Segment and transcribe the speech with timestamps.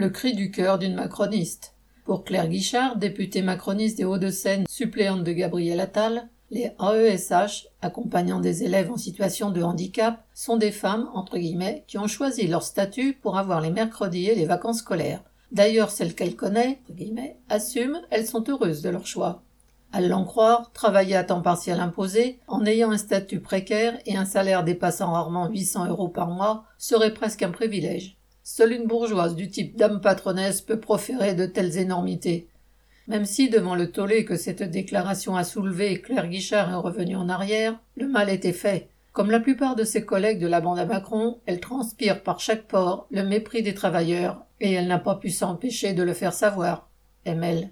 [0.00, 1.74] le cri du cœur d'une macroniste.
[2.06, 8.64] Pour Claire Guichard, députée macroniste des Hauts-de-Seine, suppléante de Gabriel Attal, les AESH, accompagnant des
[8.64, 13.12] élèves en situation de handicap, sont des femmes, entre guillemets, qui ont choisi leur statut
[13.12, 15.22] pour avoir les mercredis et les vacances scolaires.
[15.52, 19.42] D'ailleurs, celles qu'elle connaît, entre guillemets, assument, elles sont heureuses de leur choix.
[19.92, 24.24] À l'en croire, travailler à temps partiel imposé, en ayant un statut précaire et un
[24.24, 28.16] salaire dépassant rarement 800 euros par mois, serait presque un privilège.
[28.42, 32.48] Seule une bourgeoise du type dame patronesse peut proférer de telles énormités.
[33.06, 37.28] Même si, devant le tollé que cette déclaration a soulevé, Claire Guichard est revenue en
[37.28, 38.88] arrière, le mal était fait.
[39.12, 42.68] Comme la plupart de ses collègues de la bande à Macron, elle transpire par chaque
[42.68, 46.88] port le mépris des travailleurs, et elle n'a pas pu s'empêcher de le faire savoir.
[47.24, 47.68] ML.